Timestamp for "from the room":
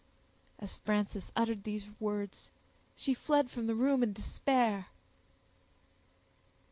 3.51-4.01